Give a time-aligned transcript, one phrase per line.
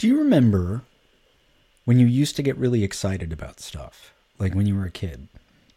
[0.00, 0.80] Do you remember
[1.84, 4.14] when you used to get really excited about stuff?
[4.38, 5.28] Like when you were a kid?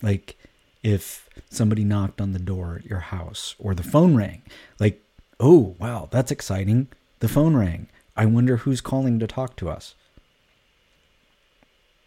[0.01, 0.37] Like
[0.81, 4.41] if somebody knocked on the door at your house or the phone rang.
[4.79, 5.03] Like,
[5.41, 6.87] oh, wow, that's exciting.
[7.19, 7.89] The phone rang.
[8.15, 9.93] I wonder who's calling to talk to us.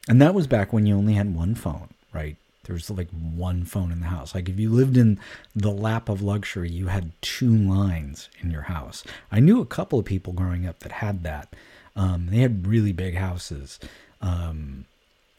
[0.09, 2.39] And that was back when you only had one phone, right?
[2.65, 4.35] There's like one phone in the house.
[4.35, 5.21] Like if you lived in
[5.55, 9.05] the lap of luxury, you had two lines in your house.
[9.31, 11.55] I knew a couple of people growing up that had that.
[11.97, 13.81] Um, they had really big houses.
[14.21, 14.85] Um,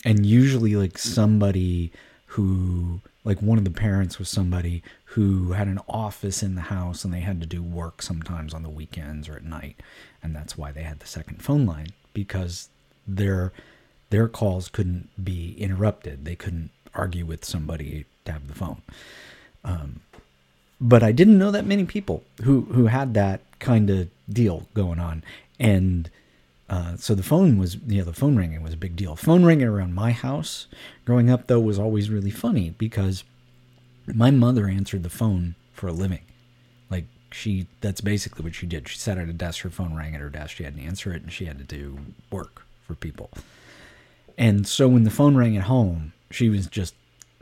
[0.04, 1.92] and usually like somebody
[2.28, 7.04] who like one of the parents was somebody who had an office in the house
[7.04, 9.76] and they had to do work sometimes on the weekends or at night.
[10.24, 12.70] And that's why they had the second phone line because
[13.06, 13.52] their
[14.10, 16.24] their calls couldn't be interrupted.
[16.24, 18.82] They couldn't argue with somebody to have the phone.
[19.66, 20.02] Um,
[20.80, 25.00] but i didn't know that many people who who had that kind of deal going
[25.00, 25.24] on.
[25.60, 26.10] And
[26.70, 29.16] uh, so the phone was, you know, the phone ringing was a big deal.
[29.16, 30.68] Phone ringing around my house
[31.06, 33.24] growing up, though, was always really funny because
[34.06, 36.22] my mother answered the phone for a living.
[36.90, 38.90] Like she, that's basically what she did.
[38.90, 41.14] She sat at a desk, her phone rang at her desk, she had to answer
[41.14, 42.00] it, and she had to do
[42.32, 43.30] work for people.
[44.38, 46.94] And so when the phone rang at home, she was just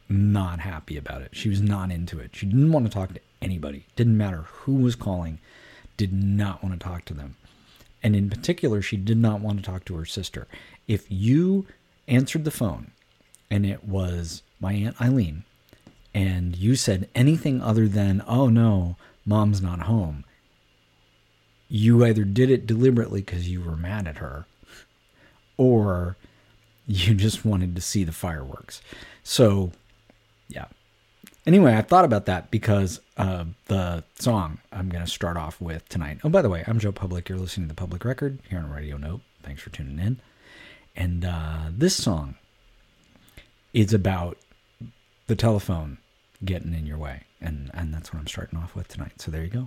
[0.08, 1.30] not happy about it.
[1.34, 2.36] She was not into it.
[2.36, 3.86] She didn't want to talk to anybody.
[3.96, 5.40] Didn't matter who was calling.
[5.98, 7.36] Did not want to talk to them.
[8.06, 10.46] And in particular, she did not want to talk to her sister.
[10.88, 11.66] If you
[12.08, 12.92] answered the phone
[13.50, 15.44] and it was my Aunt Eileen,
[16.14, 18.96] and you said anything other than, oh no,
[19.26, 20.24] mom's not home,
[21.68, 24.46] you either did it deliberately because you were mad at her,
[25.58, 26.16] or
[26.86, 28.84] you just wanted to see the fireworks.
[29.24, 29.72] So,
[30.48, 30.66] yeah,
[31.46, 35.88] Anyway, I thought about that because uh, the song I'm going to start off with
[35.90, 36.20] tonight.
[36.24, 37.30] Oh, by the way, I'm Joe Public.
[37.30, 39.22] You're listening to the Public Record here on Radio Note.
[39.44, 40.20] Thanks for tuning in.
[40.96, 42.36] And uh, this song
[43.74, 44.38] is about
[45.28, 46.00] the telephone
[46.44, 49.22] getting in your way, and and that's what I'm starting off with tonight.
[49.22, 49.66] So there you go.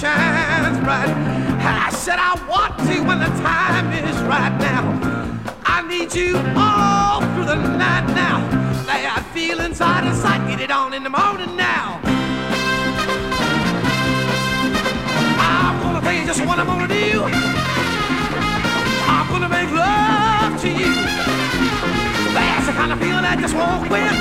[0.00, 1.12] shines bright.
[1.60, 4.96] I said I want to when the time is right now.
[5.66, 8.40] I need you all through the night now.
[8.88, 12.00] Lay have feelings out of sight, get it on in the morning now.
[15.36, 17.20] I'm gonna tell you just what I'm gonna do.
[19.04, 20.92] I'm gonna make love to you.
[22.32, 24.16] That's the kind of feeling I just won't quit.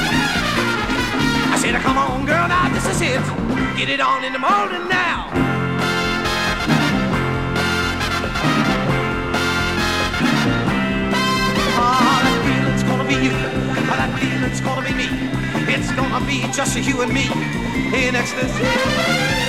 [1.54, 3.24] I said, come on, girl, now this is it.
[3.78, 5.49] Get it on in the morning now.
[13.10, 15.08] be you, but that feel it's gonna be me.
[15.74, 17.26] It's gonna be just you and me
[17.92, 19.49] in ecstasy.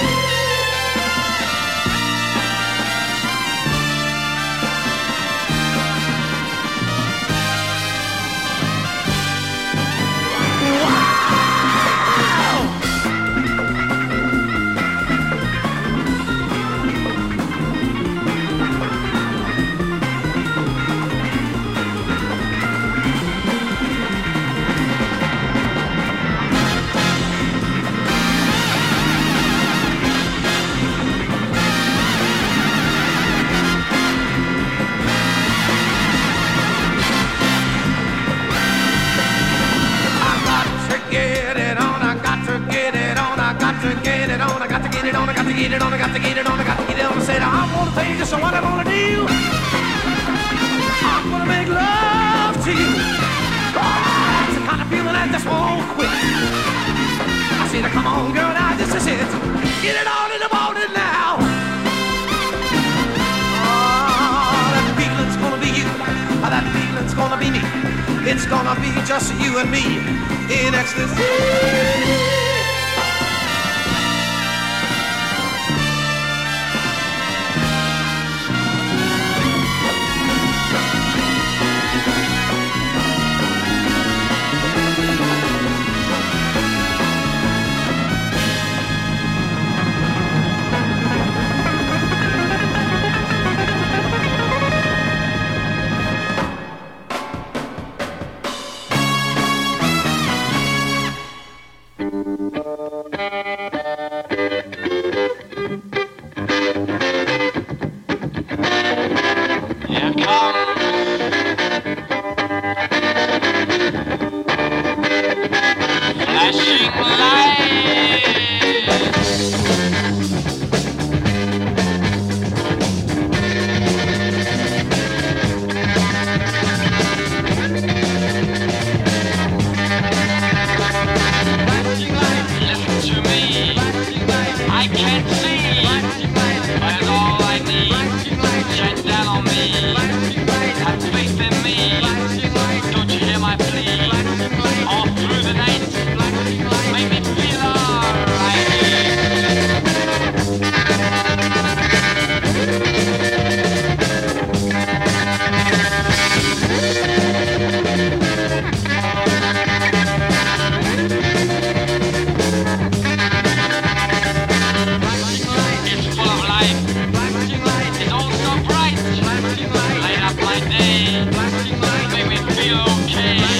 [172.61, 173.60] be okay.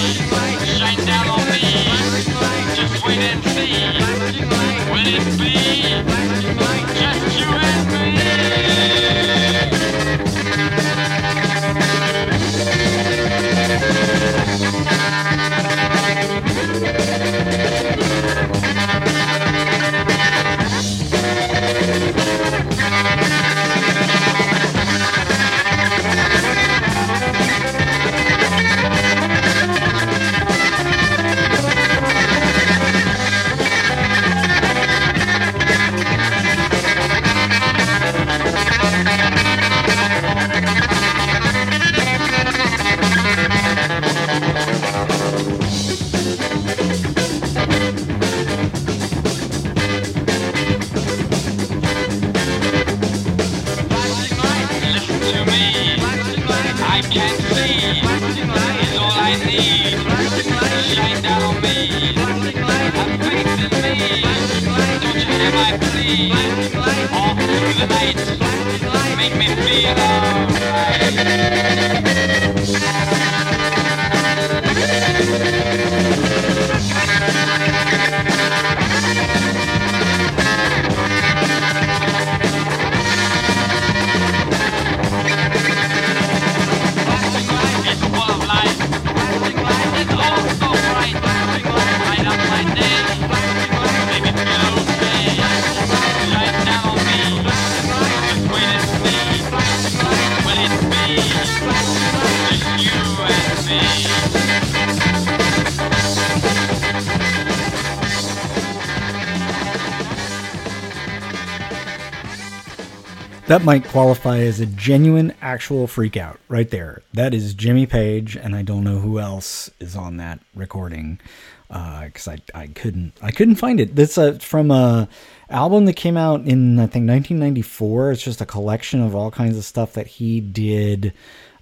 [114.41, 117.03] Qualify as a genuine, actual freakout right there.
[117.13, 121.21] That is Jimmy Page, and I don't know who else is on that recording
[121.69, 123.95] because uh, I, I couldn't I couldn't find it.
[123.95, 125.09] This uh, from a
[125.49, 128.13] album that came out in I think 1994.
[128.13, 131.13] It's just a collection of all kinds of stuff that he did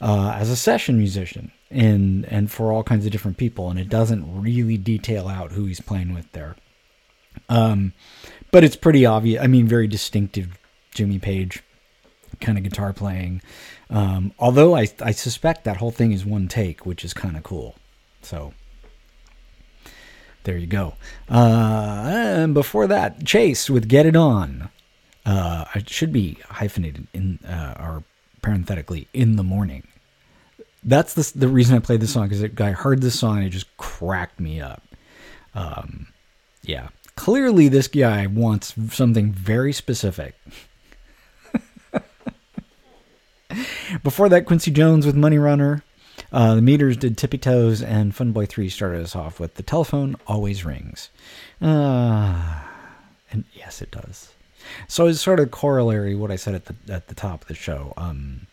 [0.01, 3.89] uh, as a session musician and and for all kinds of different people, and it
[3.89, 6.57] doesn't really detail out who he's playing with there.
[7.49, 7.93] Um,
[8.51, 9.43] but it's pretty obvious.
[9.43, 10.59] I mean, very distinctive
[10.93, 11.63] Jimmy Page
[12.41, 13.43] kind of guitar playing.
[13.91, 17.43] Um, although I, I suspect that whole thing is one take, which is kind of
[17.43, 17.77] cool.
[18.23, 18.53] So
[20.45, 20.95] there you go.
[21.29, 24.71] Uh, and before that, Chase with Get It On.
[25.27, 28.05] Uh, it should be hyphenated in uh, or
[28.41, 29.87] parenthetically in the morning.
[30.83, 33.51] That's the, the reason I played this song because I heard this song and it
[33.51, 34.83] just cracked me up.
[35.55, 36.09] Um,
[36.63, 40.35] yeah, clearly this guy wants something very specific.
[44.03, 45.83] Before that, Quincy Jones with Money Runner.
[46.33, 49.63] Uh, the Meters did Tippy Toes, and Fun Boy 3 started us off with The
[49.63, 51.11] Telephone Always Rings.
[51.61, 52.61] Uh,
[53.31, 54.33] and yes, it does.
[54.87, 57.55] So it's sort of corollary what I said at the at the top of the
[57.55, 57.95] show.
[57.97, 58.47] Um,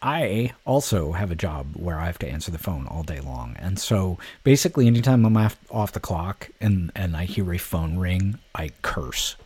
[0.00, 3.56] I, also have a job where I have to answer the phone all day long,
[3.58, 5.36] and so basically, anytime I'm
[5.70, 9.36] off the clock and and I hear a phone ring, I curse.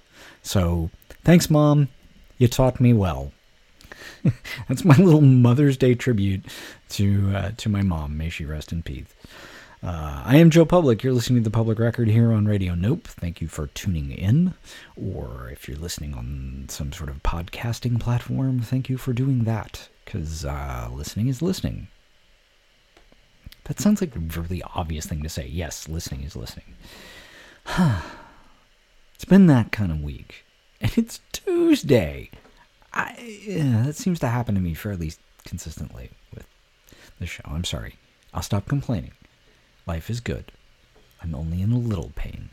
[0.42, 0.90] So
[1.24, 1.88] thanks, mom.
[2.38, 3.32] You taught me well.
[4.68, 6.44] That's my little Mother's Day tribute
[6.90, 8.16] to uh, to my mom.
[8.16, 9.14] May she rest in peace.
[9.82, 11.02] Uh, I am Joe Public.
[11.02, 13.06] You're listening to the Public Record here on Radio Nope.
[13.06, 14.52] Thank you for tuning in.
[14.94, 19.88] Or if you're listening on some sort of podcasting platform, thank you for doing that.
[20.04, 21.88] Because uh, listening is listening.
[23.64, 25.46] That sounds like a really obvious thing to say.
[25.46, 26.74] Yes, listening is listening.
[29.14, 30.44] it's been that kind of week.
[30.82, 32.30] And it's Tuesday.
[32.92, 35.12] I, yeah, that seems to happen to me fairly
[35.44, 36.46] consistently with
[37.18, 37.42] the show.
[37.44, 37.96] I'm sorry.
[38.34, 39.12] I'll stop complaining.
[39.86, 40.52] Life is good.
[41.22, 42.50] I'm only in a little pain.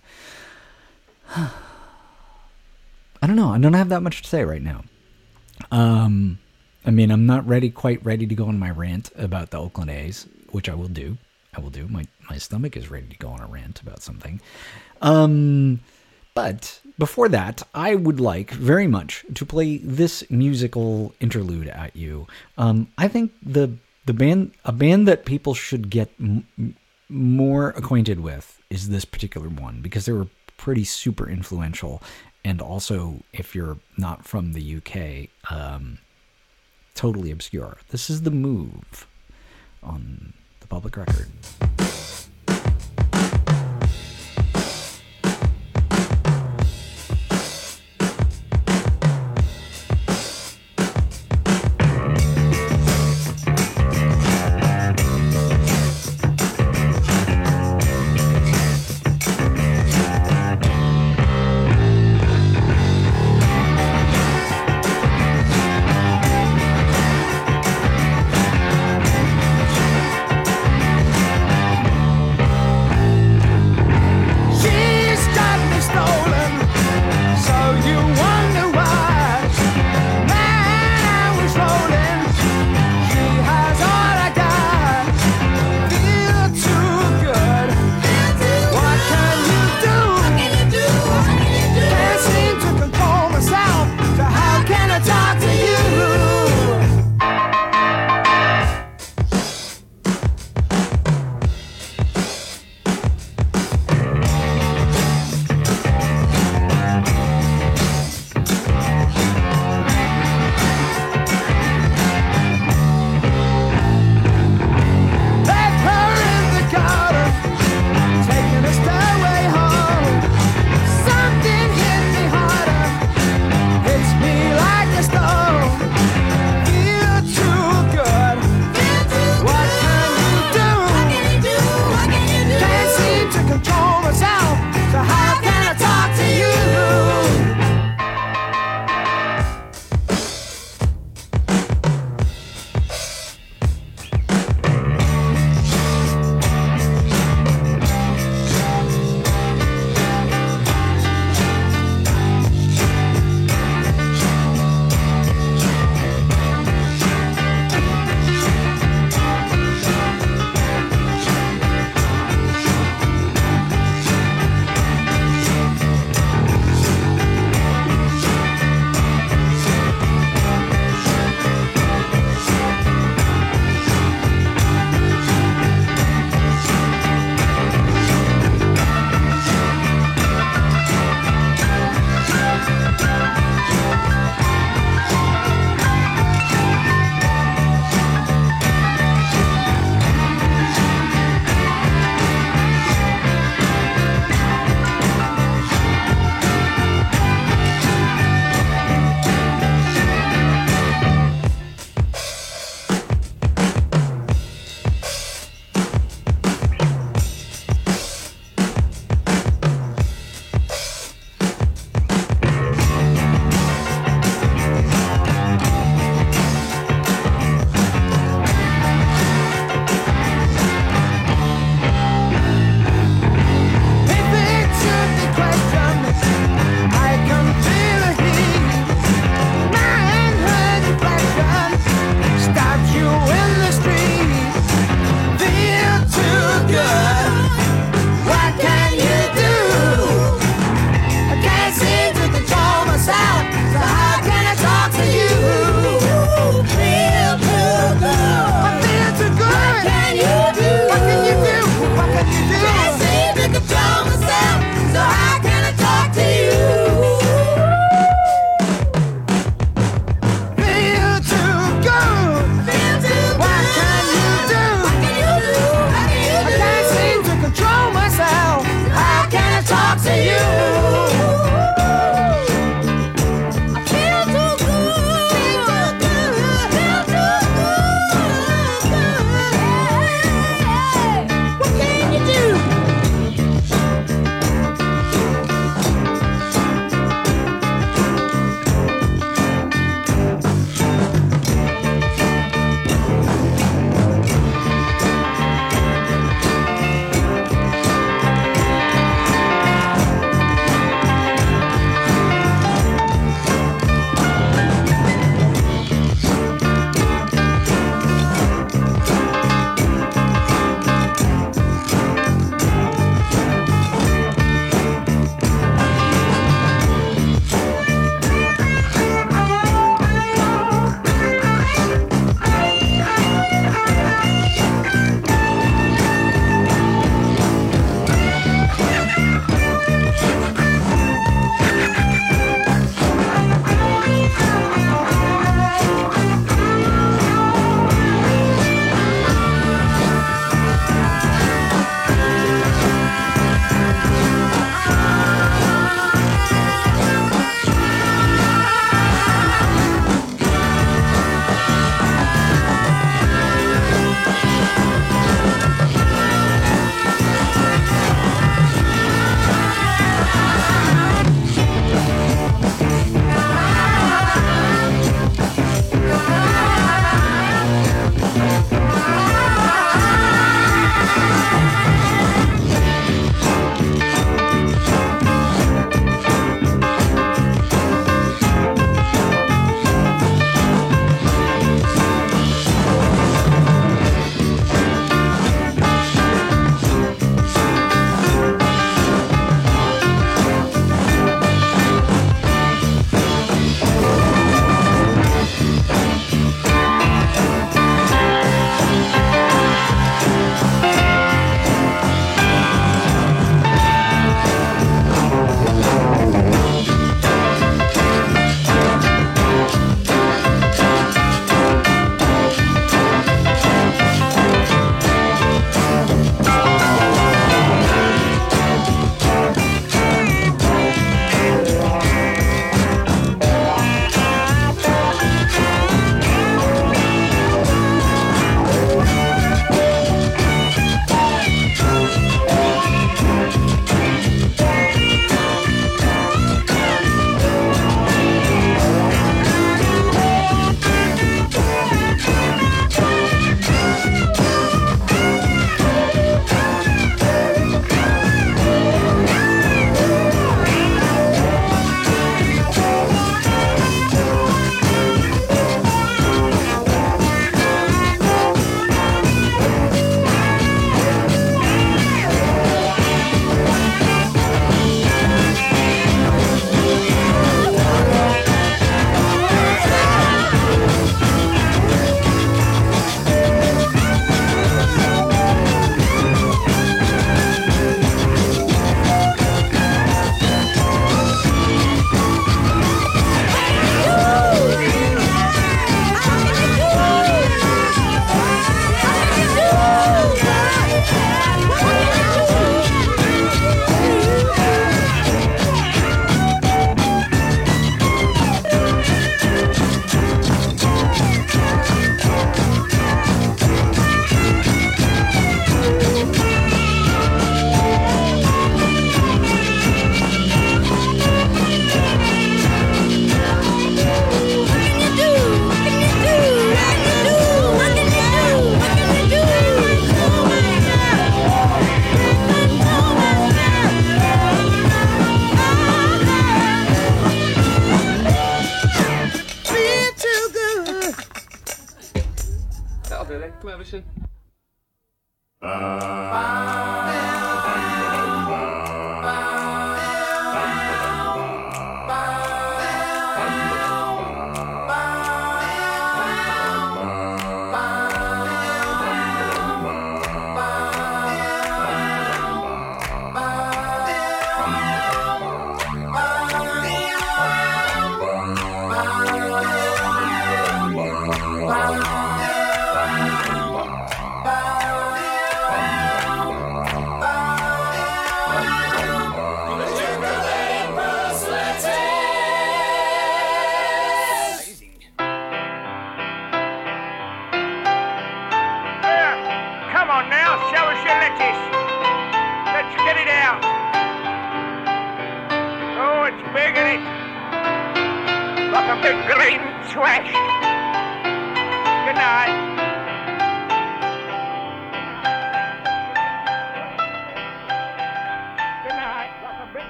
[1.36, 1.52] I
[3.26, 3.50] don't know.
[3.50, 4.84] I don't have that much to say right now.
[5.72, 6.40] Um,
[6.86, 9.90] I mean, I'm not ready, quite ready to go on my rant about the Oakland
[9.90, 11.18] A's, which I will do.
[11.56, 11.88] I will do.
[11.88, 14.40] My my stomach is ready to go on a rant about something.
[15.02, 15.80] Um,
[16.38, 22.28] but before that, I would like very much to play this musical interlude at you.
[22.60, 23.72] Um, I think the
[24.06, 26.46] the band a band that people should get m-
[27.10, 32.04] more acquainted with is this particular one because they were pretty super influential,
[32.46, 35.98] and also if you're not from the UK, um,
[36.94, 37.78] totally obscure.
[37.90, 39.08] This is the move
[39.82, 41.30] on the public record.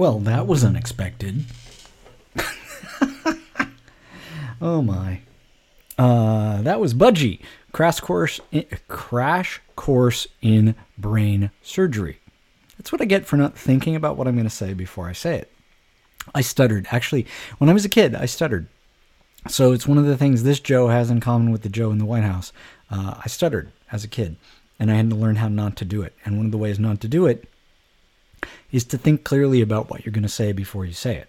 [0.00, 1.44] Well, that was unexpected.
[4.62, 5.20] oh my.
[5.98, 7.42] Uh, that was Budgie.
[7.72, 12.18] Crash course, in, crash course in brain surgery.
[12.78, 15.12] That's what I get for not thinking about what I'm going to say before I
[15.12, 15.52] say it.
[16.34, 16.86] I stuttered.
[16.90, 17.26] Actually,
[17.58, 18.68] when I was a kid, I stuttered.
[19.48, 21.98] So it's one of the things this Joe has in common with the Joe in
[21.98, 22.54] the White House.
[22.90, 24.36] Uh, I stuttered as a kid,
[24.78, 26.14] and I had to learn how not to do it.
[26.24, 27.46] And one of the ways not to do it
[28.72, 31.28] is to think clearly about what you're going to say before you say it.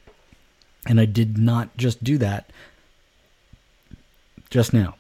[0.86, 2.52] And I did not just do that
[4.50, 4.96] just now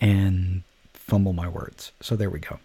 [0.00, 1.92] and fumble my words.
[2.00, 2.58] So there we go.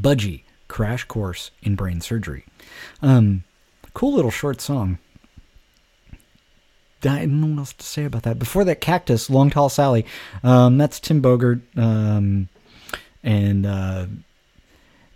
[0.00, 2.44] Budgie, Crash Course in Brain Surgery.
[3.02, 3.44] Um,
[3.92, 4.98] cool little short song.
[7.02, 8.38] I don't know what else to say about that.
[8.38, 10.06] Before that, Cactus, Long Tall Sally.
[10.42, 12.48] Um, that's Tim Bogert um,
[13.22, 14.06] and uh,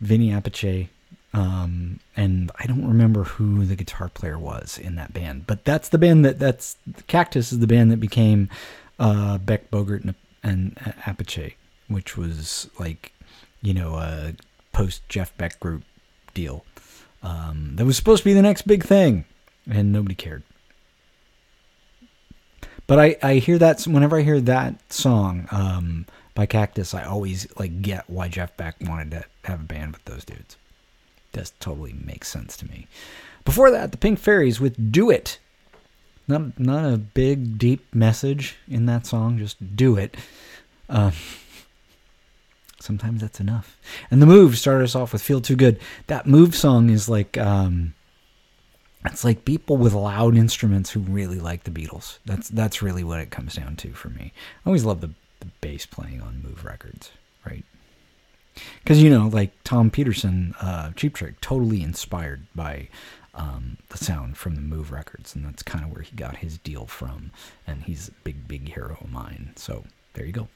[0.00, 0.88] Vinny Appice.
[1.34, 5.90] Um, and I don't remember who the guitar player was in that band, but that's
[5.90, 6.76] the band that that's
[7.06, 8.48] Cactus is the band that became
[8.98, 11.54] uh, Beck Bogert and, and Appice,
[11.88, 13.12] which was like
[13.60, 14.34] you know a
[14.72, 15.84] post Jeff Beck group
[16.32, 16.64] deal.
[17.22, 19.24] Um, that was supposed to be the next big thing,
[19.68, 20.44] and nobody cared.
[22.86, 27.46] But I, I hear that whenever I hear that song um, by Cactus, I always
[27.58, 30.56] like get why Jeff Beck wanted to have a band with those dudes.
[31.38, 32.88] Does totally makes sense to me.
[33.44, 35.38] Before that, the Pink Fairies with "Do It."
[36.26, 39.38] Not not a big deep message in that song.
[39.38, 40.16] Just do it.
[40.88, 41.12] Um,
[42.80, 43.78] sometimes that's enough.
[44.10, 45.78] And the move started us off with "Feel Too Good."
[46.08, 47.38] That move song is like.
[47.38, 47.94] Um,
[49.04, 52.18] it's like people with loud instruments who really like the Beatles.
[52.26, 54.32] That's that's really what it comes down to for me.
[54.66, 57.12] I always love the, the bass playing on Move records,
[57.46, 57.64] right?
[58.82, 62.88] Because you know, like Tom Petersson, uh, Cheap Trick, totally inspired by
[63.34, 66.58] um, the sound from the Move records, and that's kind of where he got his
[66.58, 67.30] deal from.
[67.66, 69.52] And he's a big, big hero of mine.
[69.56, 69.84] So
[70.14, 70.48] there you go.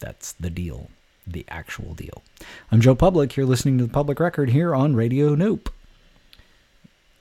[0.00, 0.90] That's the deal,
[1.26, 2.22] the actual deal.
[2.72, 3.36] I'm Joe Public.
[3.36, 5.70] You're listening to the Public Record here on Radio Nope.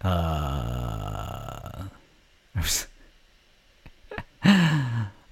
[0.01, 1.85] Uh,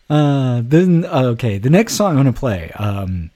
[0.10, 2.72] uh, then okay, the next song I'm gonna play.
[2.72, 3.30] Um,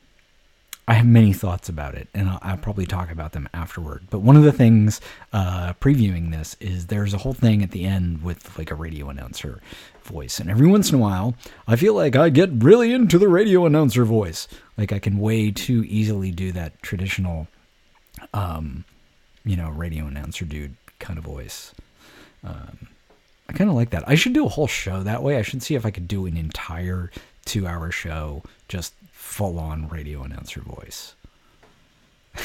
[0.90, 4.08] I have many thoughts about it, and I'll, I'll probably talk about them afterward.
[4.10, 5.00] But one of the things
[5.32, 9.10] uh, previewing this is there's a whole thing at the end with like a radio
[9.10, 9.62] announcer
[10.02, 11.36] voice, and every once in a while,
[11.68, 14.48] I feel like I get really into the radio announcer voice.
[14.80, 17.48] Like I can way too easily do that traditional,
[18.34, 18.84] um,
[19.46, 21.72] you know, radio announcer dude kind of voice.
[22.44, 22.88] Um,
[23.48, 24.10] I kind of like that.
[24.10, 25.38] I should do a whole show that way.
[25.38, 27.12] I should see if I could do an entire
[27.46, 28.94] two hour show just
[29.30, 31.14] full on radio announcer voice.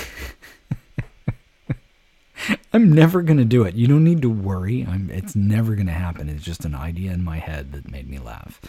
[2.72, 3.74] I'm never going to do it.
[3.74, 4.86] You don't need to worry.
[4.88, 6.28] I'm, it's never going to happen.
[6.28, 8.60] It's just an idea in my head that made me laugh.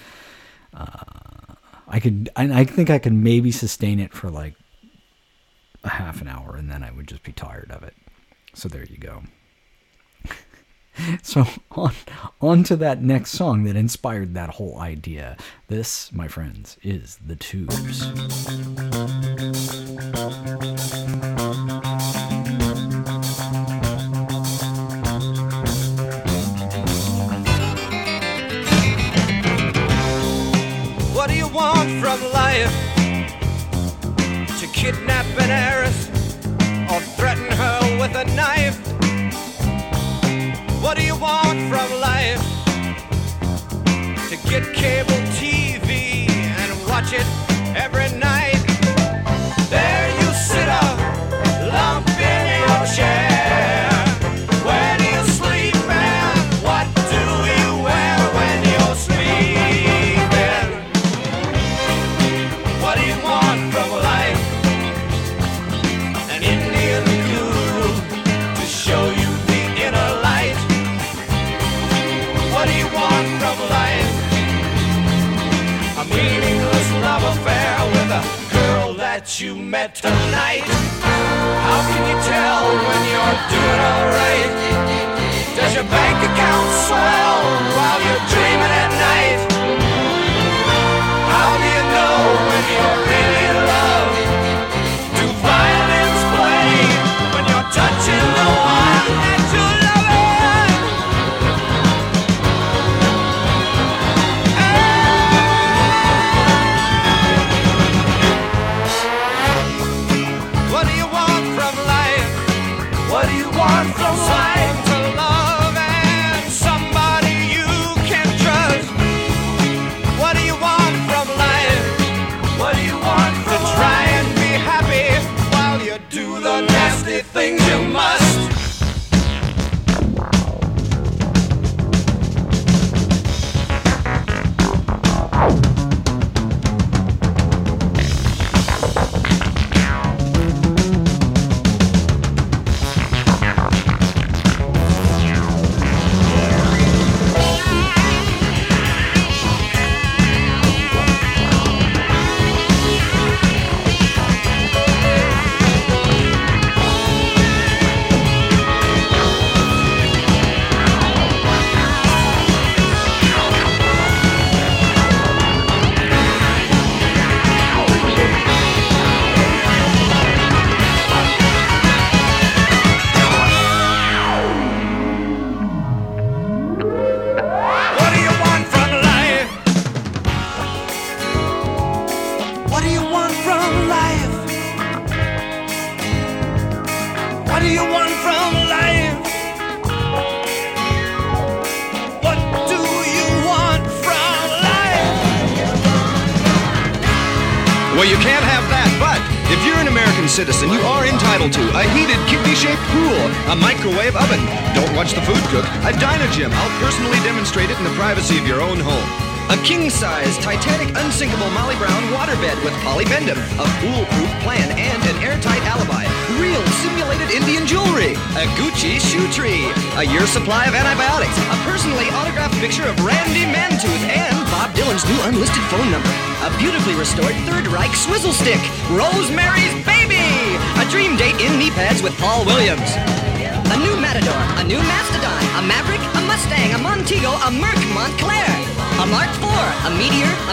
[0.73, 1.55] Uh,
[1.87, 4.55] I could, I, I think I could maybe sustain it for like
[5.83, 7.95] a half an hour and then I would just be tired of it.
[8.53, 9.23] So there you go.
[11.23, 11.93] So on
[12.41, 15.37] on to that next song that inspired that whole idea.
[15.67, 18.05] This, my friends, is the Tubes.
[31.13, 32.71] What do you want from life?
[34.59, 36.09] To kidnap an heiress
[36.91, 39.04] or threaten her with a knife?
[40.85, 42.39] What do you want from life?
[44.29, 47.25] To get cable TV and watch it
[47.75, 48.34] every night?
[79.75, 80.63] Met tonight.
[81.67, 84.51] How can you tell when you're doing alright?
[85.57, 87.39] Does your bank account swell
[87.75, 88.24] while you're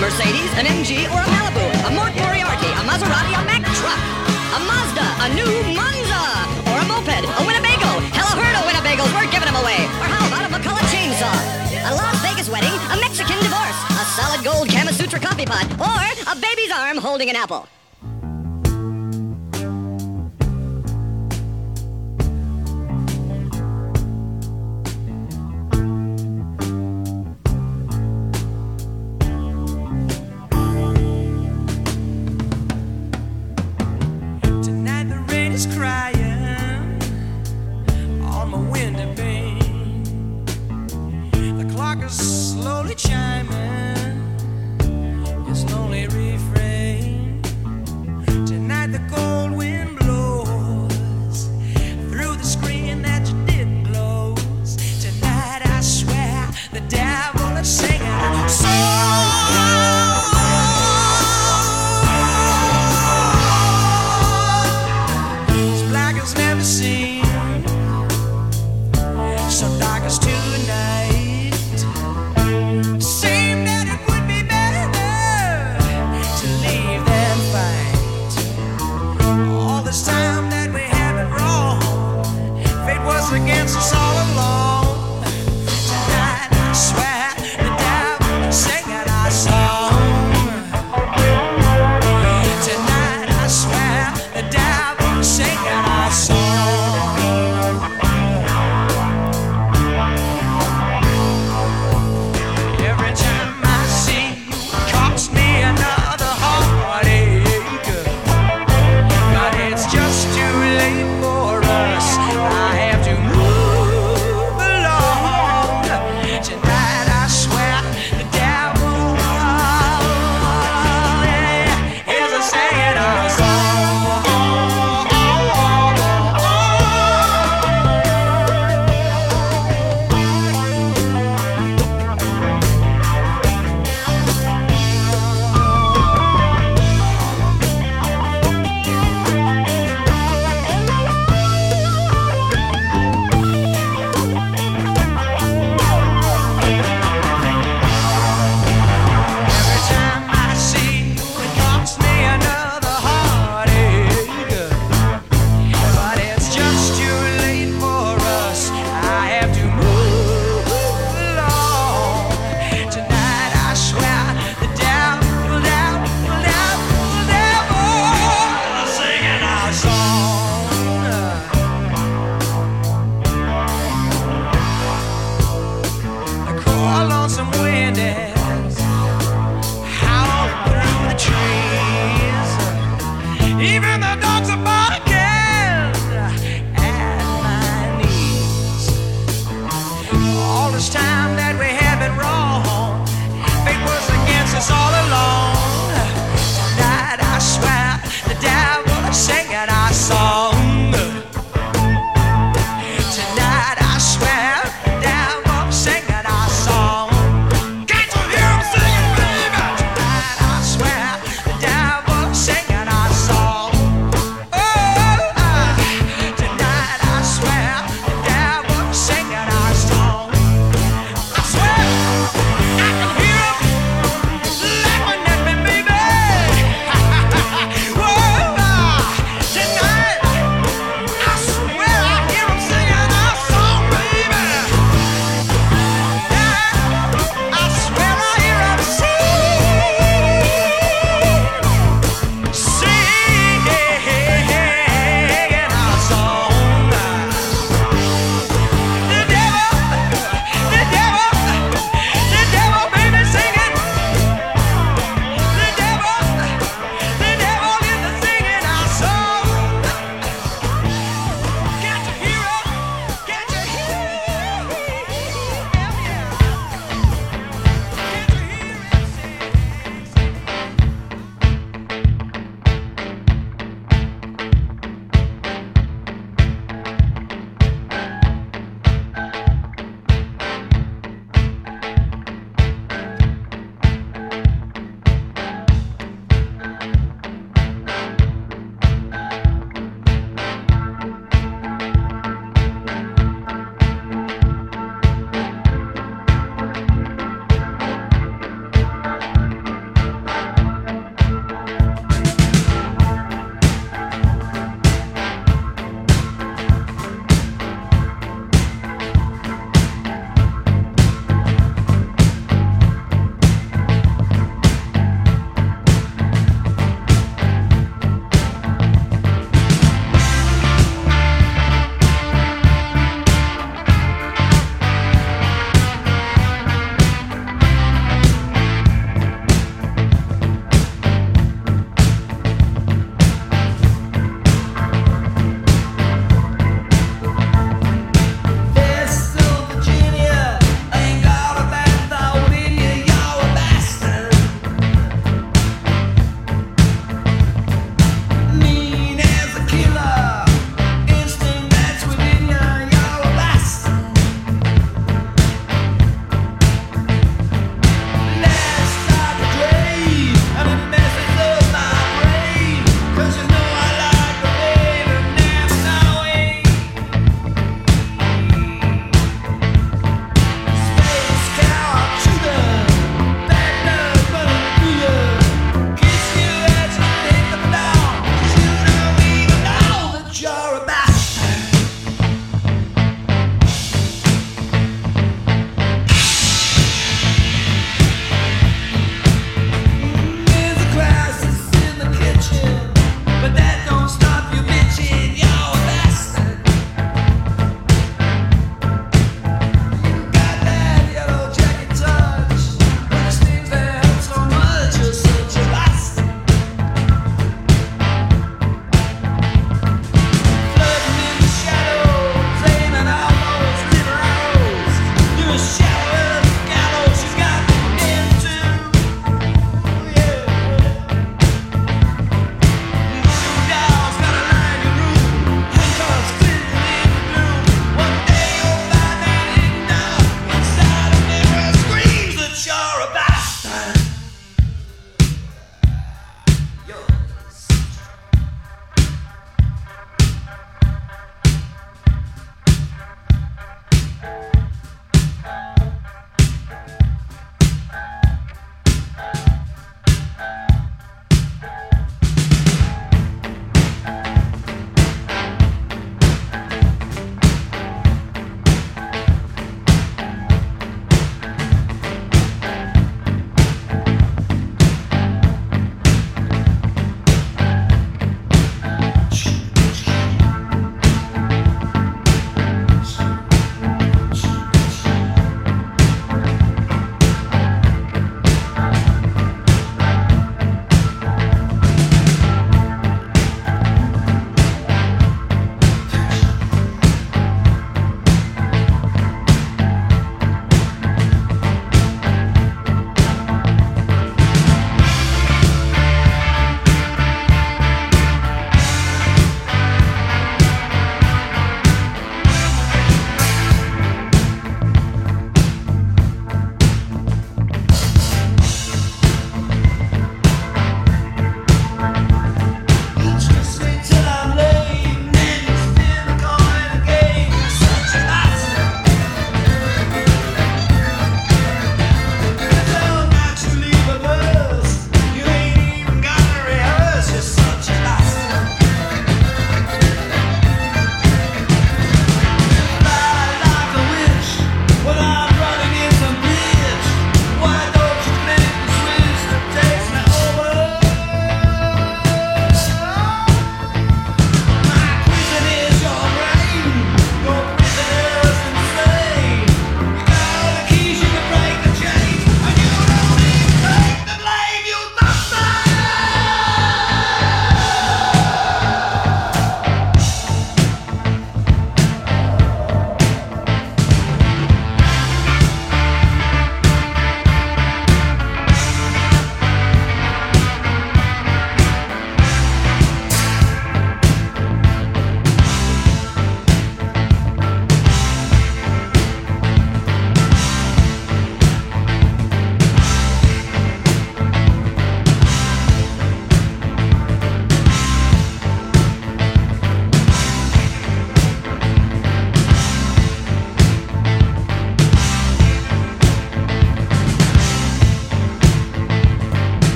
[0.00, 1.67] Mercedes, an MG, or a Malibu,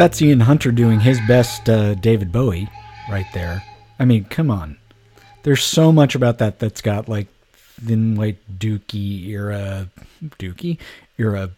[0.00, 2.70] That's Ian Hunter doing his best uh, David Bowie
[3.10, 3.62] right there.
[3.98, 4.78] I mean, come on.
[5.42, 9.90] There's so much about that that's got like thin white Duke era,
[10.38, 10.78] Duke
[11.18, 11.50] era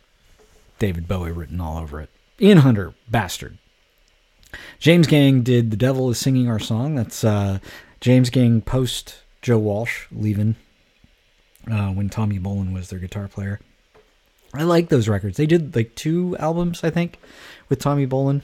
[0.81, 2.11] David Bowie written all over it.
[2.41, 3.59] Ian Hunter, bastard.
[4.81, 6.97] James Gang did The Devil is Singing Our Song.
[6.97, 7.61] That's uh,
[8.01, 10.57] James Gang post Joe Walsh leaving
[11.71, 13.61] uh, when Tommy Bolin was their guitar player.
[14.53, 15.37] I like those records.
[15.37, 17.19] They did like two albums, I think,
[17.73, 18.43] with Tommy Bolin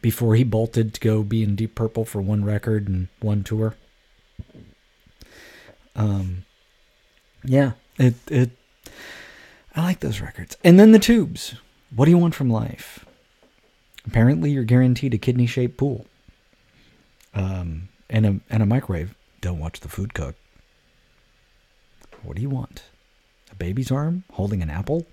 [0.00, 3.76] before he bolted to go be in Deep Purple for one record and one tour.
[5.94, 6.44] Um,
[7.44, 8.50] yeah, it it.
[9.76, 10.56] I like those records.
[10.64, 11.54] And then the Tubes.
[11.94, 13.06] What do you want from life?
[14.04, 16.06] Apparently, you're guaranteed a kidney-shaped pool.
[17.34, 19.14] Um, and a and a microwave.
[19.40, 20.34] Don't watch the food cook.
[22.24, 22.82] What do you want?
[23.52, 25.06] A baby's arm holding an apple?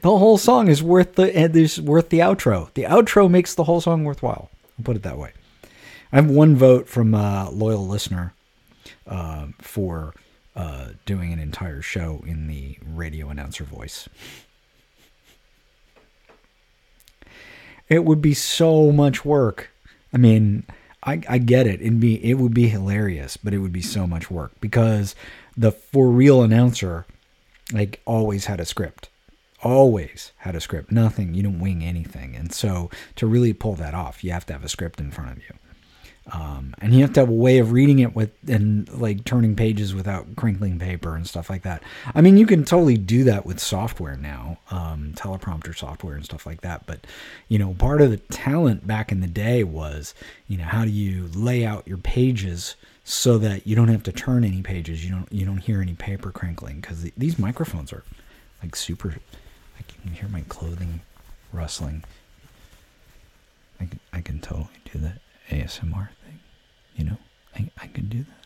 [0.00, 2.72] The whole song is worth the is worth the outro.
[2.74, 4.50] The outro makes the whole song worthwhile.
[4.78, 5.32] I'll put it that way.
[6.12, 8.32] I have one vote from a loyal listener
[9.06, 10.14] uh, for
[10.56, 14.08] uh, doing an entire show in the radio announcer voice.
[17.88, 19.70] It would be so much work.
[20.12, 20.64] I mean,
[21.02, 21.80] I, I get it.
[21.80, 25.14] It'd be it would be hilarious, but it would be so much work because
[25.56, 27.06] the for real announcer
[27.72, 29.08] like always had a script.
[29.62, 30.92] Always had a script.
[30.92, 31.34] Nothing.
[31.34, 32.36] You don't wing anything.
[32.36, 35.32] And so to really pull that off, you have to have a script in front
[35.32, 35.54] of you.
[36.30, 39.56] Um, and you have to have a way of reading it with and like turning
[39.56, 41.82] pages without crinkling paper and stuff like that.
[42.14, 46.44] I mean, you can totally do that with software now, um, teleprompter software and stuff
[46.44, 46.84] like that.
[46.86, 47.06] But
[47.48, 50.14] you know, part of the talent back in the day was,
[50.48, 54.12] you know, how do you lay out your pages so that you don't have to
[54.12, 57.90] turn any pages, you don't you don't hear any paper crinkling because the, these microphones
[57.90, 58.04] are
[58.62, 59.14] like super.
[59.78, 61.00] I can hear my clothing
[61.52, 62.04] rustling.
[63.80, 65.20] I can, I can totally do that
[65.50, 66.40] ASMR thing.
[66.96, 67.16] You know,
[67.54, 68.38] I, I could do that.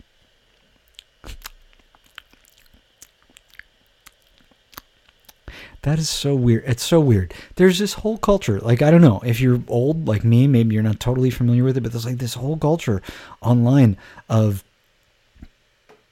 [5.82, 6.62] That is so weird.
[6.64, 7.34] It's so weird.
[7.56, 8.60] There's this whole culture.
[8.60, 9.20] Like, I don't know.
[9.24, 12.18] If you're old like me, maybe you're not totally familiar with it, but there's like
[12.18, 13.02] this whole culture
[13.40, 13.96] online
[14.28, 14.62] of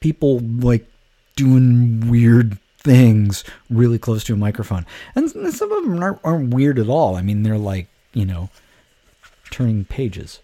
[0.00, 0.90] people like
[1.36, 4.86] doing weird things really close to a microphone.
[5.14, 7.16] And some of them aren't, aren't weird at all.
[7.16, 8.48] I mean, they're like, you know,
[9.50, 10.40] turning pages.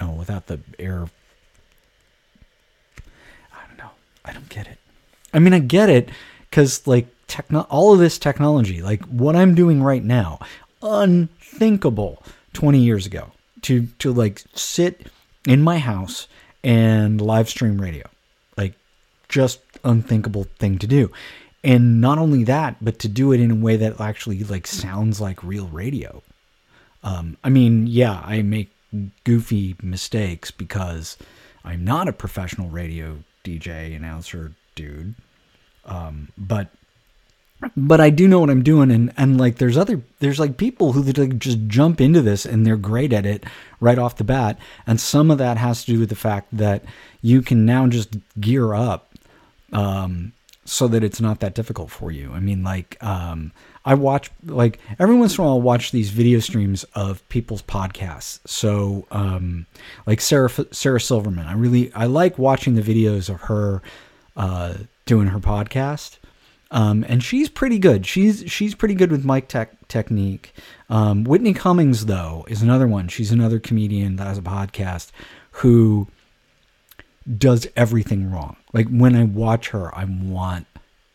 [0.00, 1.08] Oh, without the air.
[3.52, 3.90] I don't know.
[4.24, 4.78] I don't get it.
[5.32, 6.10] I mean, I get it
[6.50, 10.40] because like techno, all of this technology, like what I'm doing right now,
[10.82, 12.22] unthinkable
[12.52, 15.06] 20 years ago to to like sit
[15.46, 16.28] in my house
[16.62, 18.06] and live stream radio,
[19.28, 21.10] just unthinkable thing to do.
[21.62, 25.20] And not only that, but to do it in a way that actually like sounds
[25.20, 26.22] like real radio.
[27.02, 28.70] Um, I mean, yeah, I make
[29.24, 31.16] goofy mistakes because
[31.64, 35.14] I'm not a professional radio DJ announcer dude.
[35.84, 36.68] Um, but
[37.76, 40.92] but I do know what I'm doing, and and like there's other there's like people
[40.92, 43.44] who like just jump into this and they're great at it
[43.80, 46.84] right off the bat, and some of that has to do with the fact that
[47.22, 49.13] you can now just gear up,
[49.74, 50.32] um,
[50.64, 52.32] so that it's not that difficult for you.
[52.32, 53.52] I mean, like um,
[53.84, 57.62] I watch like every once in a while I'll watch these video streams of people's
[57.62, 58.40] podcasts.
[58.46, 59.66] So um,
[60.06, 63.82] like Sarah Sarah Silverman, I really I like watching the videos of her
[64.36, 66.18] uh, doing her podcast.
[66.70, 68.06] Um, and she's pretty good.
[68.06, 70.54] She's she's pretty good with mic tech technique.
[70.88, 73.08] Um, Whitney Cummings though is another one.
[73.08, 75.10] She's another comedian that has a podcast
[75.52, 76.08] who
[77.38, 78.56] does everything wrong.
[78.72, 80.66] Like when I watch her, I want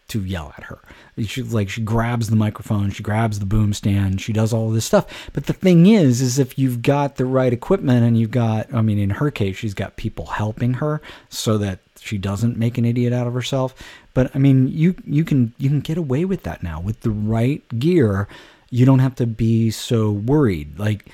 [0.10, 0.80] to yell at her.
[1.20, 4.86] She like she grabs the microphone, she grabs the boom stand, she does all this
[4.86, 5.30] stuff.
[5.34, 8.82] But the thing is, is if you've got the right equipment and you've got, I
[8.82, 12.86] mean, in her case, she's got people helping her so that she doesn't make an
[12.86, 13.76] idiot out of herself.
[14.14, 17.12] But I mean, you you can you can get away with that now with the
[17.12, 18.28] right gear.
[18.72, 20.78] You don't have to be so worried.
[20.80, 21.08] Like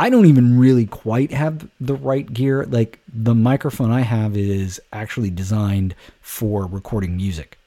[0.00, 2.64] I don't even really quite have the right gear.
[2.64, 7.58] Like the microphone I have is actually designed for recording music.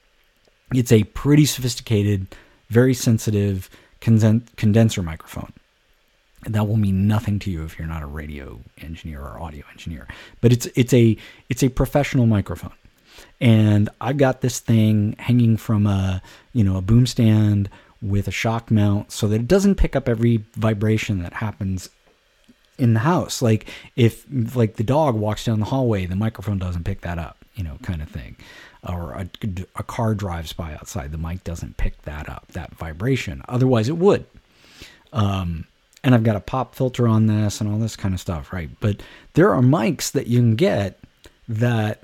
[0.73, 2.35] It's a pretty sophisticated,
[2.69, 3.69] very sensitive
[4.01, 5.53] conden- condenser microphone.
[6.47, 10.07] That will mean nothing to you if you're not a radio engineer or audio engineer.
[10.41, 11.15] But it's it's a
[11.49, 12.73] it's a professional microphone.
[13.41, 16.19] And I've got this thing hanging from a
[16.51, 17.69] you know a boom stand
[18.01, 21.89] with a shock mount so that it doesn't pick up every vibration that happens
[22.77, 23.41] in the house.
[23.41, 27.37] Like if like the dog walks down the hallway, the microphone doesn't pick that up.
[27.55, 28.35] you know, kind of thing.
[28.87, 29.29] Or a,
[29.77, 33.41] a car drives by outside, the mic doesn't pick that up, that vibration.
[33.47, 34.25] Otherwise, it would.
[35.13, 35.65] Um,
[36.03, 38.69] and I've got a pop filter on this and all this kind of stuff, right?
[38.81, 39.01] But
[39.35, 40.99] there are mics that you can get
[41.47, 42.03] that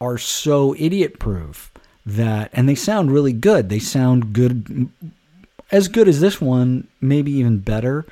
[0.00, 1.70] are so idiot proof
[2.06, 3.68] that, and they sound really good.
[3.68, 4.88] They sound good,
[5.70, 8.06] as good as this one, maybe even better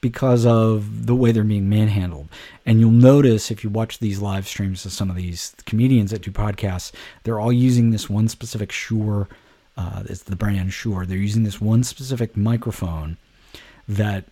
[0.00, 2.28] because of the way they're being manhandled.
[2.64, 6.22] And you'll notice if you watch these live streams of some of these comedians that
[6.22, 6.92] do podcasts,
[7.24, 9.28] they're all using this one specific Shure.
[9.76, 11.04] Uh, it's the brand Shure.
[11.04, 13.18] They're using this one specific microphone
[13.88, 14.24] that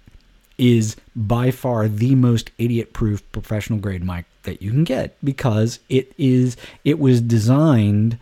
[0.57, 5.79] is by far the most idiot proof professional grade mic that you can get because
[5.89, 8.19] it is it was designed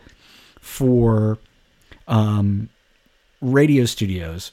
[0.61, 1.39] for
[2.07, 2.69] um,
[3.41, 4.53] radio studios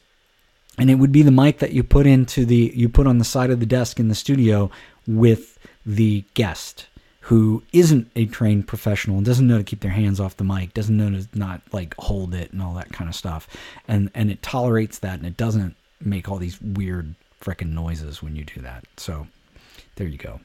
[0.78, 3.26] and it would be the mic that you put into the you put on the
[3.26, 4.72] side of the desk in the studio
[5.08, 6.88] with the guest
[7.28, 10.74] who isn't a trained professional and doesn't know to keep their hands off the mic
[10.74, 13.48] doesn't know to not like hold it and all that kind of stuff.
[13.88, 18.36] And and it tolerates that and it doesn't make all these weird freaking noises when
[18.36, 18.84] you do that.
[18.98, 19.28] So
[19.96, 20.42] there you go.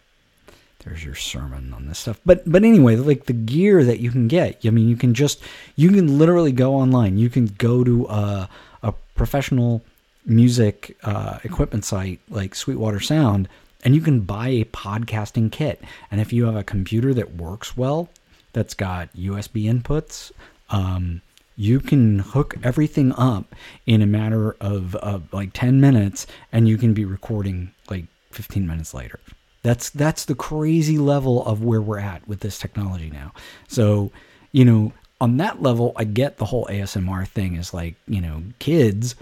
[0.84, 2.20] There's your sermon on this stuff.
[2.24, 5.42] But but anyway like the gear that you can get i mean you can just
[5.74, 7.18] you can literally go online.
[7.18, 8.48] You can go to a,
[8.84, 9.82] a professional
[10.28, 13.48] music uh, equipment site like sweetwater sound
[13.84, 15.80] and you can buy a podcasting kit.
[16.10, 18.08] And if you have a computer that works well
[18.52, 20.32] that's got usb inputs
[20.70, 21.20] um,
[21.56, 23.54] you can hook everything up
[23.86, 28.66] in a matter of, of like 10 minutes and you can be recording like 15
[28.66, 29.18] minutes later.
[29.62, 33.32] That's that's the crazy level of where we're at with this technology now.
[33.66, 34.12] So
[34.52, 38.42] you know on that level i get the whole asmr thing is like you know
[38.58, 39.14] kids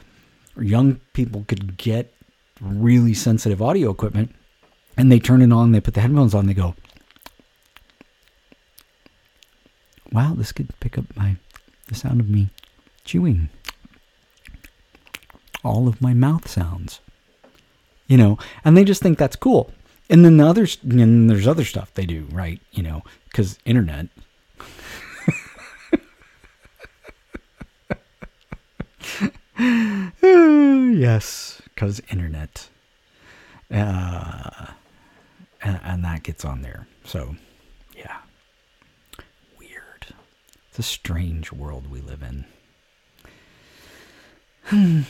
[0.58, 2.12] young people could get
[2.60, 4.34] really sensitive audio equipment
[4.96, 6.74] and they turn it on they put the headphones on they go
[10.12, 11.36] wow this could pick up my
[11.88, 12.48] the sound of me
[13.04, 13.48] chewing
[15.62, 17.00] all of my mouth sounds
[18.06, 18.38] you know?
[18.64, 19.72] And they just think that's cool.
[20.08, 22.60] And then the others and there's other stuff they do right?
[22.70, 24.06] You know because internet
[30.98, 32.68] yes because internet
[33.70, 34.66] uh,
[35.62, 37.36] and, and that gets on there so
[37.96, 38.18] yeah
[39.58, 40.06] weird
[40.68, 42.44] it's a strange world we live in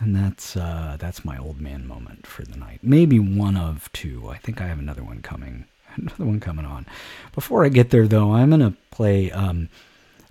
[0.00, 2.80] and that's uh, that's my old man moment for the night.
[2.82, 4.28] Maybe one of two.
[4.28, 5.66] I think I have another one coming.
[5.96, 6.86] Another one coming on.
[7.34, 9.30] Before I get there, though, I'm gonna play.
[9.30, 9.68] Um,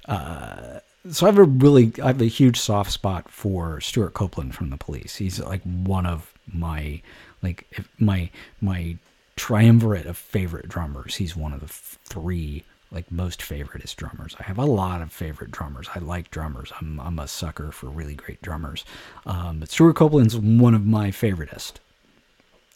[0.06, 0.80] uh,
[1.10, 4.70] so I have a really, I have a huge soft spot for Stewart Copeland from
[4.70, 5.16] the Police.
[5.16, 7.02] He's like one of my,
[7.42, 7.68] like
[8.00, 8.30] my
[8.62, 8.98] my
[9.36, 11.16] triumvirate of favorite drummers.
[11.16, 14.36] He's one of the three like most favoriteest drummers.
[14.40, 15.90] I have a lot of favorite drummers.
[15.94, 16.72] I like drummers.
[16.80, 18.86] I'm I'm a sucker for really great drummers.
[19.26, 21.74] Um, but Stewart Copeland's one of my favoritist.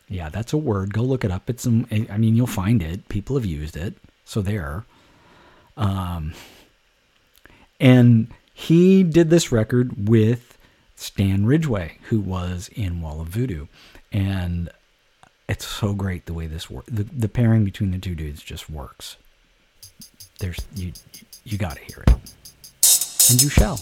[0.09, 0.93] Yeah, that's a word.
[0.93, 1.49] Go look it up.
[1.49, 3.07] It's um, I mean you'll find it.
[3.09, 3.95] People have used it.
[4.25, 4.83] So there.
[5.77, 6.33] Um,
[7.79, 10.57] and he did this record with
[10.95, 13.67] Stan Ridgway, who was in Wall of Voodoo,
[14.11, 14.69] and
[15.47, 16.89] it's so great the way this works.
[16.91, 19.17] The, the pairing between the two dudes just works.
[20.39, 20.93] There's you
[21.43, 22.13] you got to hear it.
[23.29, 23.79] And you shall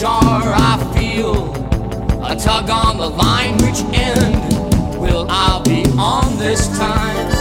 [0.00, 0.42] jar.
[0.54, 1.52] I feel
[2.24, 7.37] a tug on the line, which end will I be on this time?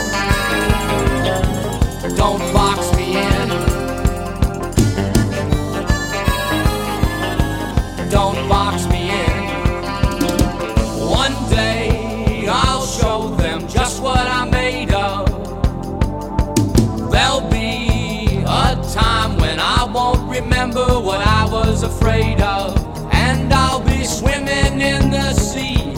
[21.87, 22.75] afraid of.
[23.13, 25.93] And I'll be swimming in the sea.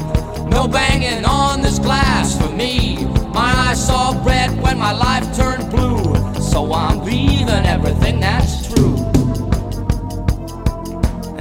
[0.50, 3.06] No banging on this glass for me.
[3.34, 6.16] My eyes saw red when my life turned blue.
[6.42, 8.98] So I'm leaving everything that's true.